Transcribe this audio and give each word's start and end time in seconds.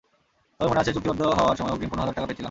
তবে 0.57 0.69
মনে 0.71 0.81
আছে, 0.83 0.91
চুক্তিবদ্ধ 0.95 1.21
হওয়ার 1.39 1.57
সময় 1.59 1.73
অগ্রিম 1.75 1.89
পনেরো 1.91 2.01
হাজার 2.03 2.15
টাকা 2.15 2.27
পেয়েছিলাম। 2.27 2.39